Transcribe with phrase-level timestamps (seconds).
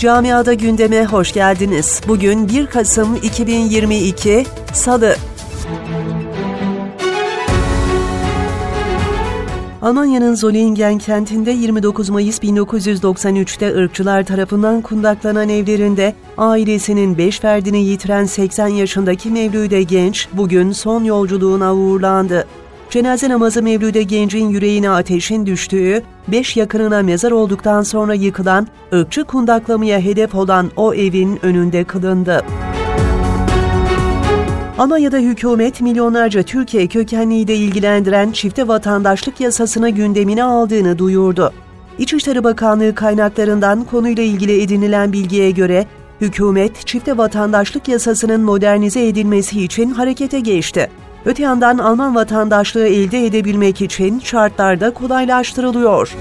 [0.00, 2.00] Camiada gündeme hoş geldiniz.
[2.08, 5.16] Bugün 1 Kasım 2022 Salı.
[9.82, 18.68] Almanya'nın Solingen kentinde 29 Mayıs 1993'te ırkçılar tarafından kundaklanan evlerinde ailesinin 5 ferdini yitiren 80
[18.68, 22.46] yaşındaki Mevlüde Genç bugün son yolculuğuna uğurlandı.
[22.90, 30.00] Cenaze namazı Mevlüde Genç'in yüreğine ateşin düştüğü, 5 yakınına mezar olduktan sonra yıkılan, ırkçı kundaklamaya
[30.00, 32.44] hedef olan o evin önünde kılındı.
[34.78, 41.52] Almanya'da hükümet milyonlarca Türkiye kökenliyi de ilgilendiren çifte vatandaşlık yasasını gündemine aldığını duyurdu.
[41.98, 45.86] İçişleri Bakanlığı kaynaklarından konuyla ilgili edinilen bilgiye göre
[46.20, 50.90] hükümet çifte vatandaşlık yasasının modernize edilmesi için harekete geçti.
[51.24, 56.16] Öte yandan Alman vatandaşlığı elde edebilmek için şartlar da kolaylaştırılıyor.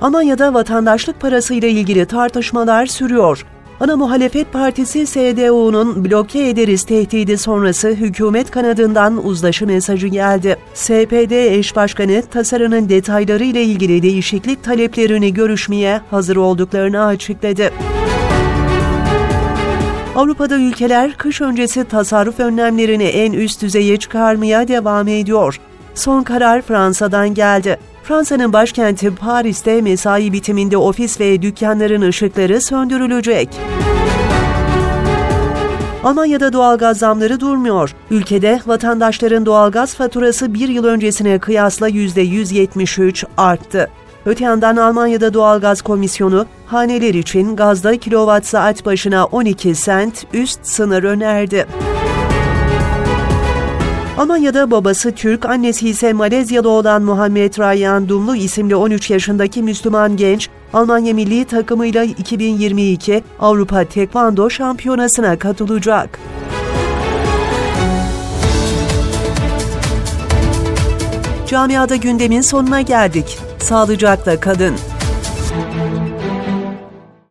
[0.00, 3.46] Almanya'da vatandaşlık parasıyla ilgili tartışmalar sürüyor.
[3.80, 10.56] Ana muhalefet partisi SDU'nun bloke ederiz tehdidi sonrası hükümet kanadından uzlaşı mesajı geldi.
[10.74, 17.70] SPD eş başkanı tasarının detayları ile ilgili değişiklik taleplerini görüşmeye hazır olduklarını açıkladı.
[20.16, 25.60] Avrupa'da ülkeler kış öncesi tasarruf önlemlerini en üst düzeye çıkarmaya devam ediyor.
[25.94, 27.78] Son karar Fransa'dan geldi.
[28.02, 33.48] Fransa'nın başkenti Paris'te mesai bitiminde ofis ve dükkanların ışıkları söndürülecek.
[36.04, 37.94] Almanya'da doğalgaz zamları durmuyor.
[38.10, 43.90] Ülkede vatandaşların doğalgaz faturası bir yıl öncesine kıyasla %173 arttı.
[44.26, 51.02] Öte yandan Almanya'da Doğalgaz Komisyonu, haneler için gazda kilowatt saat başına 12 sent üst sınır
[51.02, 51.66] önerdi.
[54.18, 60.48] Almanya'da babası Türk, annesi ise Malezyalı olan Muhammed Rayyan Dumlu isimli 13 yaşındaki Müslüman genç,
[60.72, 66.18] Almanya milli takımıyla 2022 Avrupa Tekvando Şampiyonası'na katılacak.
[71.46, 73.38] Camiada gündemin sonuna geldik.
[73.62, 74.76] Sağlıcakla kalın.